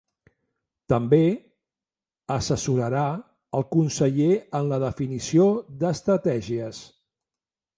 [0.93, 1.19] També
[2.35, 3.03] assessorarà
[3.59, 4.31] el conseller
[4.61, 5.47] en la definició
[5.85, 6.81] d’estratègies.